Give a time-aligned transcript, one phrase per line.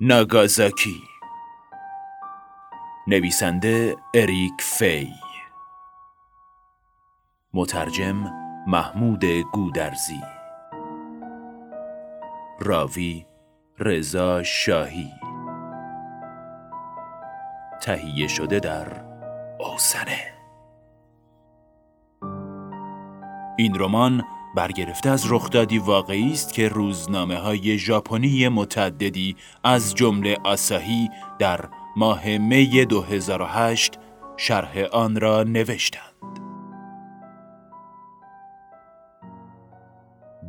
[0.00, 1.02] ناگازاکی.
[3.06, 5.12] نویسنده اریک فی.
[7.52, 8.32] مترجم
[8.66, 10.20] محمود گودرزی.
[12.60, 13.26] راوی
[13.78, 15.12] رضا شاهی.
[17.82, 19.04] تهیه شده در
[19.60, 20.34] اوسنه.
[23.58, 31.10] این رمان برگرفته از رخدادی واقعی است که روزنامه های ژاپنی متعددی از جمله آساهی
[31.38, 33.98] در ماه می 2008
[34.36, 36.14] شرح آن را نوشتند.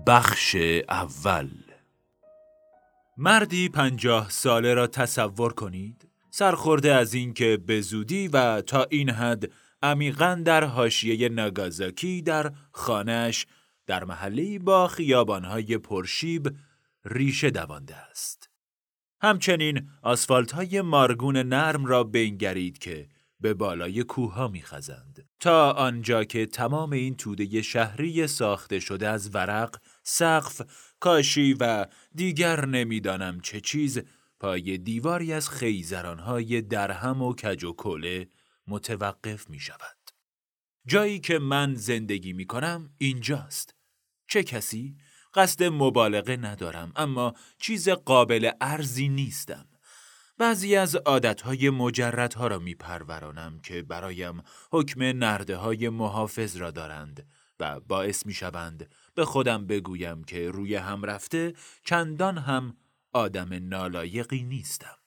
[0.08, 0.56] بخش
[0.90, 1.50] اول
[3.18, 9.52] مردی پنجاه ساله را تصور کنید سرخورده از اینکه به زودی و تا این حد
[9.84, 13.46] عمیقا در حاشیه ناگازاکی در خانهش
[13.88, 16.56] در محله با خیابانهای پرشیب
[17.06, 18.50] ریشه دوانده است.
[19.22, 26.46] همچنین آسفالت های مارگون نرم را بینگرید که به بالای کوه میخزند تا آنجا که
[26.46, 30.62] تمام این توده شهری ساخته شده از ورق، سقف،
[31.00, 34.02] کاشی و دیگر نمی‌دانم چه چیز
[34.40, 38.28] پای دیواری از خیزرانهای درهم و کج و کله
[38.68, 39.95] متوقف می شود.
[40.88, 43.76] جایی که من زندگی می کنم اینجاست.
[44.28, 44.96] چه کسی؟
[45.34, 49.68] قصد مبالغه ندارم اما چیز قابل ارزی نیستم.
[50.38, 57.28] بعضی از عادتهای مجردها را می پرورانم که برایم حکم نرده های محافظ را دارند
[57.60, 62.78] و باعث می شوند به خودم بگویم که روی هم رفته چندان هم
[63.14, 64.98] آدم نالایقی نیستم.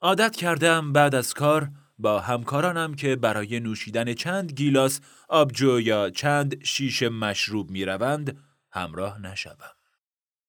[0.00, 6.64] عادت کردم بعد از کار با همکارانم که برای نوشیدن چند گیلاس آبجو یا چند
[6.64, 8.38] شیش مشروب می روند
[8.72, 9.70] همراه نشوم.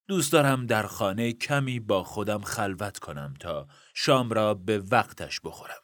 [0.07, 5.81] دوست دارم در خانه کمی با خودم خلوت کنم تا شام را به وقتش بخورم.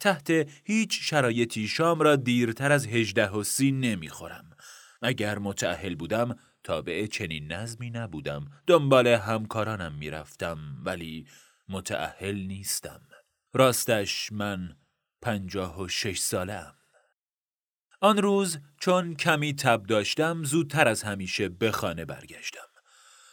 [0.00, 0.30] تحت
[0.64, 4.50] هیچ شرایطی شام را دیرتر از هجده و سی نمی خورم.
[5.02, 11.26] اگر متعهل بودم تابع چنین نظمی نبودم دنبال همکارانم می‌رفتم ولی
[11.68, 13.00] متعهل نیستم
[13.54, 14.76] راستش من
[15.24, 16.74] پنجاه و شش سالم
[18.00, 22.68] آن روز چون کمی تب داشتم زودتر از همیشه به خانه برگشتم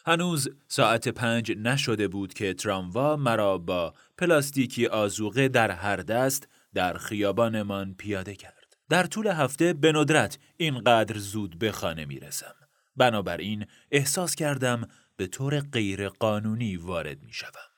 [0.06, 6.98] هنوز ساعت پنج نشده بود که تراموا مرا با پلاستیکی آزوقه در هر دست در
[6.98, 8.78] خیابانمان پیاده کرد.
[8.90, 12.56] در طول هفته به ندرت اینقدر زود به خانه می رسم.
[12.96, 14.88] بنابراین احساس کردم
[15.18, 17.71] به طور غیرقانونی وارد می شدم.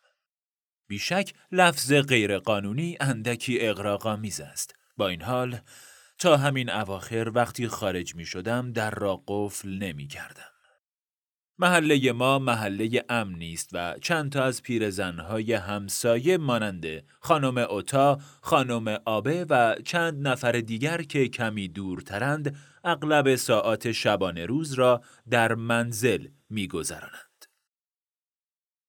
[0.87, 4.75] بیشک لفظ غیرقانونی اندکی اقراقآمیز است.
[4.97, 5.59] با این حال
[6.17, 10.53] تا همین اواخر وقتی خارج می شدم در را قفل نمی کردم.
[11.59, 16.85] محله ما محله امن نیست و چند تا از پیرزنهای همسایه مانند
[17.19, 24.73] خانم اوتا، خانم آبه و چند نفر دیگر که کمی دورترند اغلب ساعات شبانه روز
[24.73, 27.22] را در منزل میگذرانند.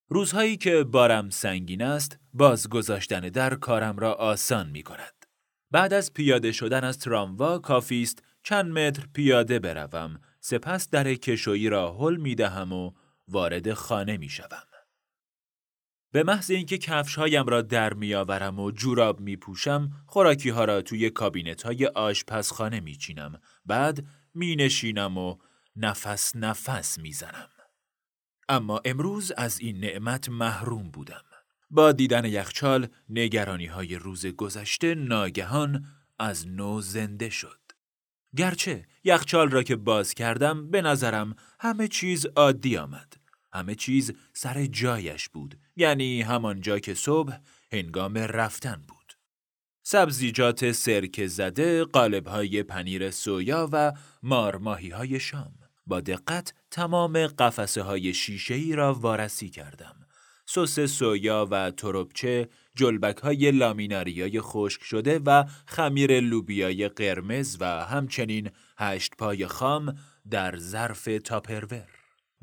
[0.08, 5.26] روزهایی که بارم سنگین است، باز گذاشتن در کارم را آسان می کند.
[5.70, 11.68] بعد از پیاده شدن از تراموا کافی است چند متر پیاده بروم سپس در کشویی
[11.68, 12.92] را حل می دهم و
[13.28, 14.62] وارد خانه می شوم.
[16.12, 20.82] به محض اینکه کفش هایم را در میآورم و جوراب می پوشم خوراکی ها را
[20.82, 25.36] توی کابینت های آشپزخانه می چینم بعد می نشینم و
[25.76, 27.48] نفس نفس می زنم.
[28.48, 31.22] اما امروز از این نعمت محروم بودم.
[31.70, 35.86] با دیدن یخچال نگرانی های روز گذشته ناگهان
[36.18, 37.60] از نو زنده شد.
[38.36, 43.16] گرچه یخچال را که باز کردم به نظرم همه چیز عادی آمد.
[43.52, 45.58] همه چیز سر جایش بود.
[45.76, 47.36] یعنی همان جا که صبح
[47.72, 49.12] هنگام رفتن بود.
[49.82, 55.63] سبزیجات سرک زده، قالب های پنیر سویا و مارماهی های شام.
[55.86, 59.96] با دقت تمام قفسه های شیشه ای را وارسی کردم.
[60.46, 68.50] سس سویا و تروبچه، جلبک های لامیناریای خشک شده و خمیر لوبیای قرمز و همچنین
[68.78, 69.94] هشت پای خام
[70.30, 71.88] در ظرف تاپرور.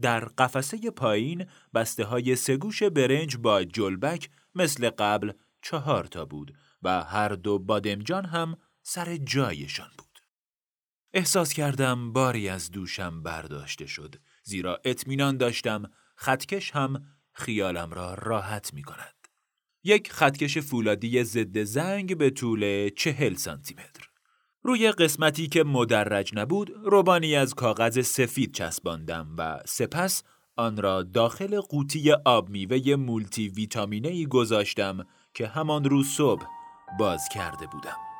[0.01, 6.53] در قفسه پایین بسته های سگوش برنج با جلبک مثل قبل چهار تا بود
[6.83, 10.10] و هر دو بادمجان هم سر جایشان بود.
[11.13, 15.83] احساس کردم باری از دوشم برداشته شد زیرا اطمینان داشتم
[16.15, 17.03] خطکش هم
[17.33, 19.27] خیالم را راحت می کند.
[19.83, 24.07] یک خطکش فولادی ضد زنگ به طول چهل سانتی متر.
[24.63, 30.23] روی قسمتی که مدرج نبود روبانی از کاغذ سفید چسباندم و سپس
[30.55, 36.45] آن را داخل قوطی آب میوه مولتی ویتامینه ای گذاشتم که همان روز صبح
[36.99, 38.10] باز کرده بودم.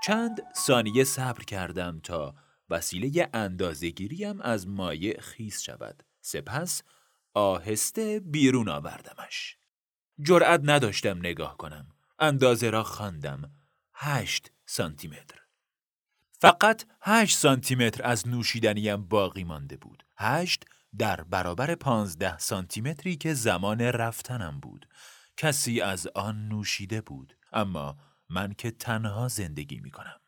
[0.00, 2.34] چند ثانیه صبر کردم تا
[2.70, 6.02] وسیله اندازهگیریم از مایع خیس شود.
[6.20, 6.82] سپس
[7.34, 9.56] آهسته بیرون آوردمش.
[10.22, 11.88] جرأت نداشتم نگاه کنم.
[12.18, 13.50] اندازه را خواندم.
[13.94, 15.40] هشت سانتی متر.
[16.38, 20.04] فقط هشت سانتی متر از نوشیدنیم باقی مانده بود.
[20.18, 20.64] هشت
[20.98, 24.88] در برابر پانزده سانتی متری که زمان رفتنم بود.
[25.36, 27.36] کسی از آن نوشیده بود.
[27.52, 27.96] اما
[28.30, 30.20] من که تنها زندگی می کنم.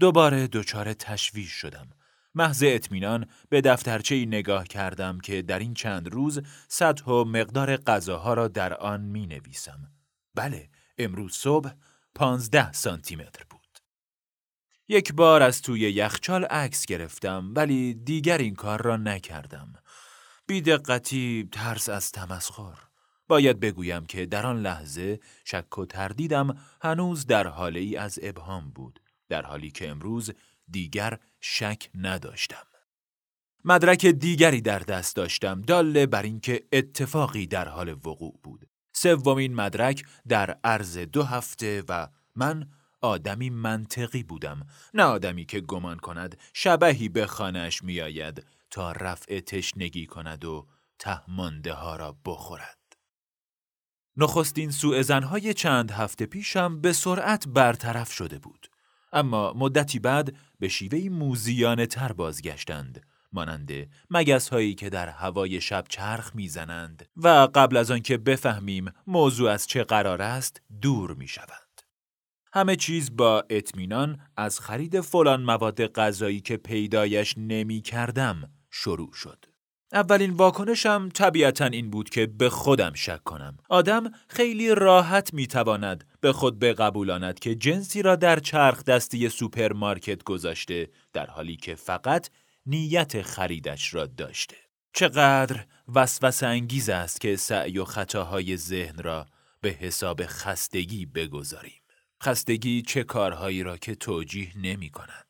[0.00, 1.90] دوباره دچار تشویش شدم.
[2.34, 7.76] محض اطمینان به دفترچه ای نگاه کردم که در این چند روز سطح و مقدار
[7.76, 9.92] غذاها را در آن می نویسم.
[10.34, 11.70] بله، امروز صبح
[12.14, 13.78] پانزده سانتی متر بود.
[14.88, 19.72] یک بار از توی یخچال عکس گرفتم ولی دیگر این کار را نکردم.
[20.46, 22.87] بیدقتی ترس از تمسخر.
[23.28, 28.70] باید بگویم که در آن لحظه شک و تردیدم هنوز در حاله ای از ابهام
[28.70, 29.00] بود.
[29.28, 30.30] در حالی که امروز
[30.70, 32.64] دیگر شک نداشتم.
[33.64, 38.68] مدرک دیگری در دست داشتم داله بر اینکه اتفاقی در حال وقوع بود.
[38.92, 42.68] سومین مدرک در عرض دو هفته و من
[43.00, 50.06] آدمی منطقی بودم نه آدمی که گمان کند شبهی به خانهش میآید تا رفع تشنگی
[50.06, 50.66] کند و
[50.98, 52.77] تهمانده ها را بخورد.
[54.20, 58.66] نخستین سوء زنهای چند هفته پیشم به سرعت برطرف شده بود.
[59.12, 63.72] اما مدتی بعد به شیوهی موزیانه تر بازگشتند مانند
[64.10, 69.66] مگس هایی که در هوای شب چرخ می‌زنند و قبل از آنکه بفهمیم موضوع از
[69.66, 71.82] چه قرار است دور می شوند.
[72.52, 79.44] همه چیز با اطمینان از خرید فلان مواد غذایی که پیدایش نمی کردم شروع شد.
[79.92, 83.56] اولین واکنشم طبیعتا این بود که به خودم شک کنم.
[83.68, 90.90] آدم خیلی راحت می‌تواند به خود بقبولاند که جنسی را در چرخ دستی سوپرمارکت گذاشته
[91.12, 92.28] در حالی که فقط
[92.66, 94.56] نیت خریدش را داشته.
[94.92, 95.64] چقدر
[95.94, 99.26] وسوسه انگیز است که سعی و خطاهای ذهن را
[99.60, 101.82] به حساب خستگی بگذاریم.
[102.22, 105.26] خستگی چه کارهایی را که توجیه نمی کند.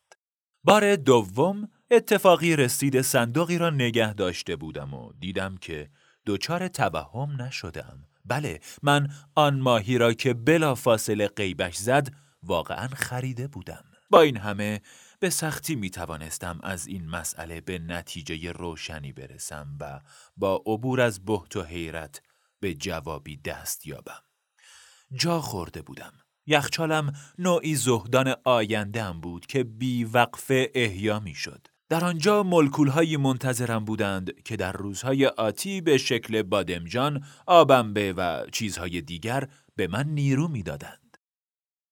[0.63, 5.89] بار دوم اتفاقی رسید صندوقی را نگه داشته بودم و دیدم که
[6.25, 8.05] دچار توهم نشدم.
[8.25, 12.09] بله من آن ماهی را که بلا فاصله قیبش زد
[12.43, 13.83] واقعا خریده بودم.
[14.09, 14.81] با این همه
[15.19, 19.99] به سختی می توانستم از این مسئله به نتیجه روشنی برسم و
[20.37, 22.21] با عبور از بحت و حیرت
[22.59, 24.23] به جوابی دست یابم.
[25.13, 26.13] جا خورده بودم.
[26.45, 31.67] یخچالم نوعی زهدان آیندهم بود که بی وقفه احیا می شد.
[31.89, 39.01] در آنجا ملکولهایی منتظرم بودند که در روزهای آتی به شکل بادمجان، آبنبه و چیزهای
[39.01, 41.17] دیگر به من نیرو می‌دادند.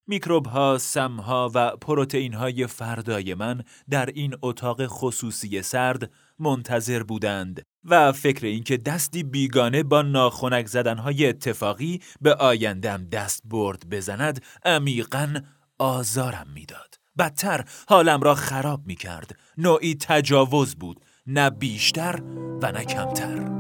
[0.07, 7.03] میکروب ها، سم ها و پروتئین های فردای من در این اتاق خصوصی سرد منتظر
[7.03, 14.43] بودند و فکر اینکه دستی بیگانه با ناخنک های اتفاقی به آیندم دست برد بزند
[14.65, 15.33] عمیقا
[15.79, 17.06] آزارم می‌داد.
[17.19, 21.05] بدتر حالم را خراب می کرد نوعی تجاوز بود.
[21.27, 22.21] نه بیشتر
[22.61, 23.57] و نه کمتر.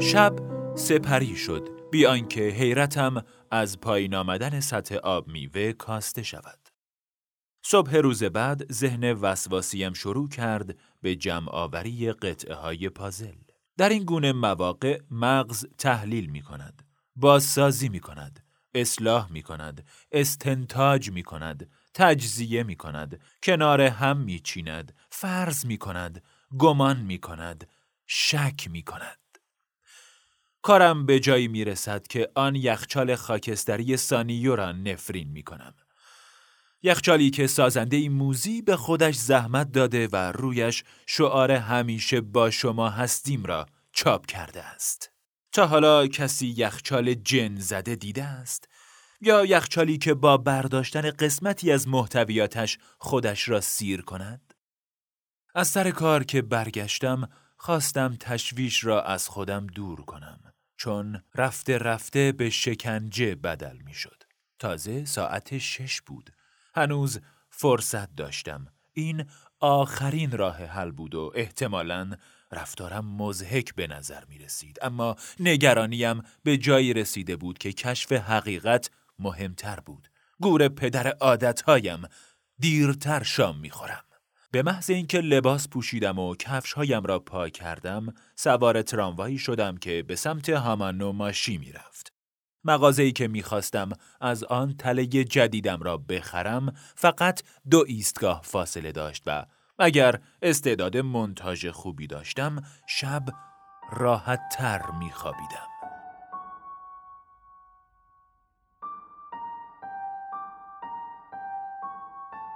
[0.00, 0.36] شب
[0.74, 1.68] سپری شد.
[1.90, 6.58] بیان که حیرتم از پایین آمدن سطح آب میوه کاسته شود.
[7.62, 13.34] صبح روز بعد ذهن وسواسیم شروع کرد به جمع آوری قطعه های پازل.
[13.76, 16.82] در این گونه مواقع مغز تحلیل می کند،
[17.16, 24.40] بازسازی می کند، اصلاح می کند، استنتاج می کند، تجزیه می کند، کنار هم می
[24.40, 26.22] چیند، فرض می کند،
[26.58, 27.68] گمان می کند،
[28.06, 29.18] شک می کند.
[30.62, 35.74] کارم به جایی می رسد که آن یخچال خاکستری سانیو را نفرین می کنم.
[36.82, 42.90] یخچالی که سازنده این موزی به خودش زحمت داده و رویش شعار همیشه با شما
[42.90, 45.10] هستیم را چاپ کرده است.
[45.52, 48.68] تا حالا کسی یخچال جن زده دیده است؟
[49.20, 54.54] یا یخچالی که با برداشتن قسمتی از محتویاتش خودش را سیر کند؟
[55.54, 60.40] از سر کار که برگشتم خواستم تشویش را از خودم دور کنم
[60.76, 64.22] چون رفته رفته به شکنجه بدل می شد.
[64.58, 66.30] تازه ساعت شش بود
[66.80, 67.20] هنوز
[67.50, 68.66] فرصت داشتم.
[68.92, 69.24] این
[69.60, 72.10] آخرین راه حل بود و احتمالاً
[72.52, 78.90] رفتارم مزهک به نظر می رسید اما نگرانیم به جایی رسیده بود که کشف حقیقت
[79.18, 80.08] مهمتر بود
[80.40, 82.02] گور پدر عادتهایم
[82.58, 84.04] دیرتر شام می خورم.
[84.52, 90.04] به محض اینکه لباس پوشیدم و کفش هایم را پاک کردم سوار تراموایی شدم که
[90.08, 92.19] به سمت هامانو ماشی می رفت.
[92.64, 93.88] مغازه‌ای که می‌خواستم
[94.20, 99.46] از آن تله جدیدم را بخرم فقط دو ایستگاه فاصله داشت و
[99.78, 103.24] اگر استعداد منتاژ خوبی داشتم شب
[103.92, 105.66] راحت تر میخوابیدم.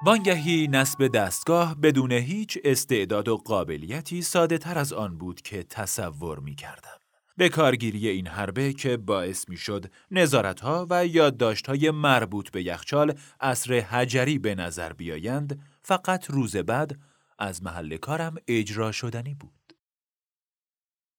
[0.07, 6.39] وانگهی نصب دستگاه بدون هیچ استعداد و قابلیتی ساده تر از آن بود که تصور
[6.39, 7.04] می کردم.
[7.37, 13.75] به کارگیری این حربه که باعث می شد نظارتها و یادداشتهای مربوط به یخچال اصر
[13.75, 16.99] حجری به نظر بیایند فقط روز بعد
[17.38, 19.73] از محل کارم اجرا شدنی بود.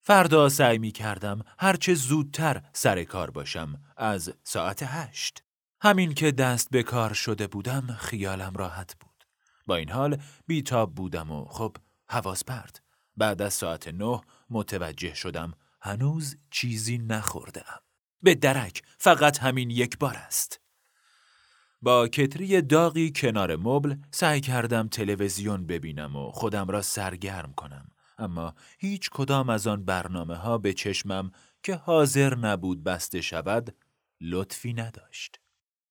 [0.02, 5.44] فردا سعی می کردم هرچه زودتر سر کار باشم از ساعت هشت.
[5.82, 9.26] همین که دست به کار شده بودم خیالم راحت بود.
[9.66, 10.18] با این حال
[10.48, 11.78] بیتاب بودم و خب
[12.10, 12.82] حواس پرد.
[13.18, 15.54] بعد از ساعت نه متوجه شدم
[15.86, 17.80] هنوز چیزی نخوردم.
[18.22, 20.60] به درک فقط همین یک بار است.
[21.82, 27.90] با کتری داغی کنار مبل سعی کردم تلویزیون ببینم و خودم را سرگرم کنم.
[28.18, 31.32] اما هیچ کدام از آن برنامه ها به چشمم
[31.64, 33.76] که حاضر نبود بسته شود
[34.22, 35.40] لطفی نداشت.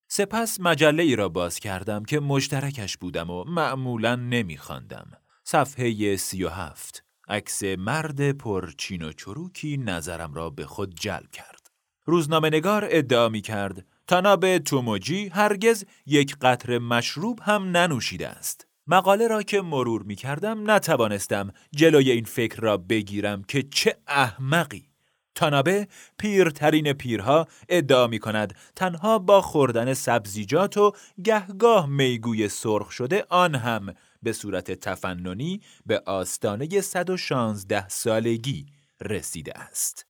[0.07, 5.11] سپس مجله ای را باز کردم که مشترکش بودم و معمولا نمیخواندم.
[5.43, 7.04] صفحه سی و هفت.
[7.27, 11.71] عکس مرد پرچین و چروکی نظرم را به خود جلب کرد.
[12.05, 18.67] روزنامه نگار ادعا می کرد تناب توموجی هرگز یک قطر مشروب هم ننوشیده است.
[18.87, 24.89] مقاله را که مرور می کردم نتوانستم جلوی این فکر را بگیرم که چه احمقی.
[25.35, 30.91] تانابه پیرترین پیرها ادعا می کند تنها با خوردن سبزیجات و
[31.23, 33.93] گهگاه میگوی سرخ شده آن هم
[34.25, 38.65] به صورت تفننی به آستانه 116 سالگی
[39.01, 40.05] رسیده است.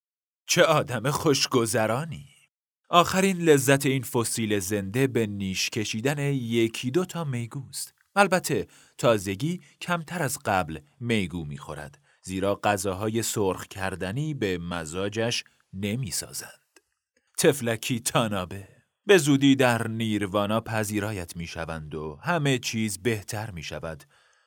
[0.47, 2.25] چه آدم خوشگذرانی!
[2.89, 7.93] آخرین لذت این فسیل زنده به نیش کشیدن یکی دو تا میگوست.
[8.15, 8.67] البته
[8.97, 15.43] تازگی کمتر از قبل میگو می‌خورد زیرا غذاهای سرخ کردنی به مزاجش
[15.73, 16.79] نمی‌سازند.
[17.37, 18.74] تفلکی تانابه
[19.07, 24.03] به زودی در نیروانا پذیرایت می شوند و همه چیز بهتر می شود.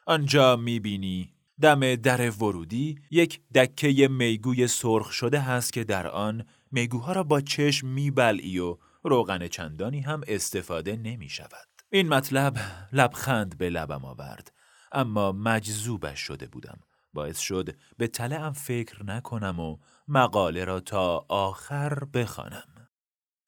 [0.06, 6.44] آنجا می بینی دم در ورودی یک دکه میگوی سرخ شده هست که در آن
[6.72, 11.68] میگوها را با چشم میبلعی و روغن چندانی هم استفاده نمی شود.
[11.90, 12.56] این مطلب
[12.92, 14.52] لبخند به لبم آورد
[14.92, 16.78] اما مجذوبش شده بودم.
[17.12, 19.76] باعث شد به تلعم فکر نکنم و
[20.08, 22.77] مقاله را تا آخر بخوانم.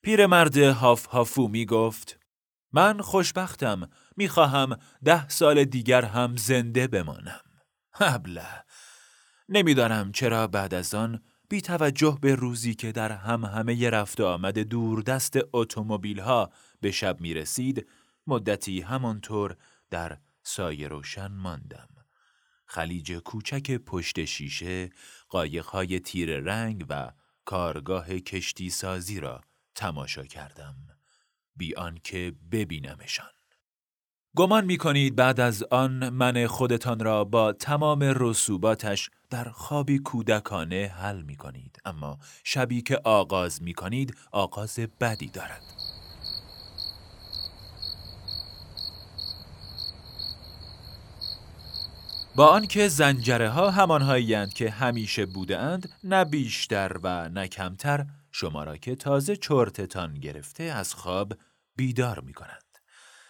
[0.03, 2.19] پیرمرد هاف هافو می گفت
[2.73, 7.41] من خوشبختم می‌خواهم ده سال دیگر هم زنده بمانم.
[7.95, 8.65] هبله
[9.49, 14.59] نمی‌دانم چرا بعد از آن بی توجه به روزی که در هم همه رفت آمد
[15.03, 17.89] دست اتومبیل ها به شب می رسید
[18.27, 19.57] مدتی همانطور
[19.91, 21.89] در سایه روشن ماندم.
[22.67, 24.91] خلیج کوچک پشت شیشه،
[25.29, 27.13] قایقهای تیر رنگ و
[27.45, 29.41] کارگاه کشتی سازی را
[29.81, 30.75] تماشا کردم.
[31.57, 33.31] بی آنکه ببینمشان.
[34.37, 40.93] گمان می کنید بعد از آن من خودتان را با تمام رسوباتش در خوابی کودکانه
[40.97, 41.79] حل می کنید.
[41.85, 45.63] اما شبی که آغاز می کنید آغاز بدی دارد.
[52.35, 58.07] با آنکه زنجره ها همانهایی که همیشه بودند نه بیشتر و نه کمتر
[58.41, 61.33] شما را که تازه چرتتان گرفته از خواب
[61.77, 62.79] بیدار می کنند.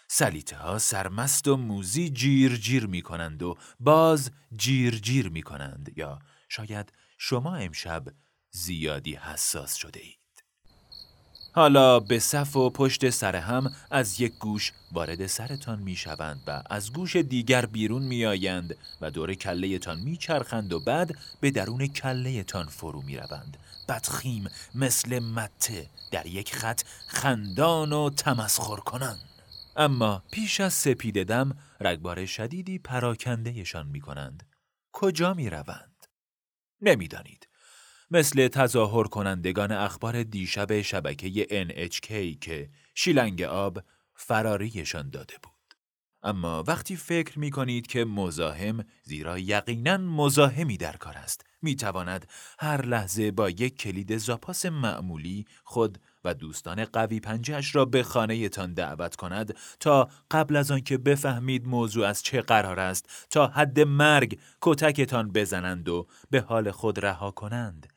[0.08, 5.92] سلیته ها سرمست و موزی جیر جیر می کنند و باز جیر جیر می کنند
[5.96, 8.04] یا شاید شما امشب
[8.50, 10.20] زیادی حساس شده اید.
[11.52, 16.62] حالا به صف و پشت سر هم از یک گوش وارد سرتان می شوند و
[16.70, 21.50] از گوش دیگر بیرون می آیند و دور کله تان می چرخند و بعد به
[21.50, 23.56] درون کله تان فرو می روند.
[23.90, 29.28] بدخیم مثل مته در یک خط خندان و تمسخر کنند.
[29.76, 34.48] اما پیش از سپید دم رگبار شدیدی پراکندهشان می کنند.
[34.92, 36.06] کجا می روند؟
[36.80, 37.48] نمی‌دانید.
[38.10, 43.82] مثل تظاهر کنندگان اخبار دیشب شبکه NHK که شیلنگ آب
[44.14, 45.59] فراریشان داده بود.
[46.22, 51.44] اما وقتی فکر می کنید که مزاحم زیرا یقینا مزاحمی در کار است.
[51.62, 52.26] می تواند
[52.58, 58.48] هر لحظه با یک کلید زاپاس معمولی خود و دوستان قوی پنجش را به خانه
[58.48, 63.80] تان دعوت کند تا قبل از آنکه بفهمید موضوع از چه قرار است تا حد
[63.80, 67.92] مرگ کتکتان بزنند و به حال خود رها کنند.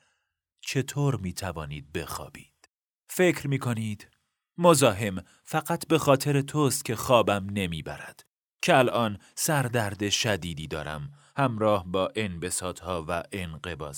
[0.61, 2.69] چطور می توانید بخوابید؟
[3.07, 4.12] فکر می کنید
[4.57, 8.25] مزاحم فقط به خاطر توست که خوابم نمی‌برد.
[8.61, 11.11] که الان سردرد شدیدی دارم.
[11.37, 13.23] همراه با انبساط ها و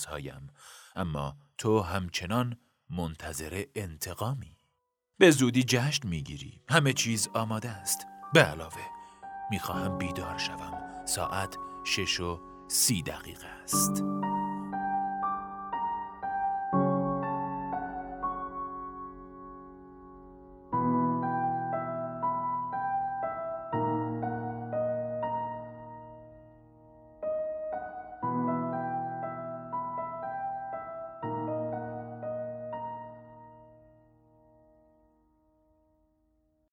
[0.08, 0.50] هایم
[0.96, 2.56] اما تو همچنان
[2.90, 4.56] منتظر انتقامی.
[5.18, 6.60] به زودی جشن می‌گیری.
[6.68, 8.06] همه چیز آماده است.
[8.34, 8.86] به علاوه
[9.50, 11.04] می‌خواهم بیدار شوم.
[11.06, 14.02] ساعت شش و سی دقیقه است.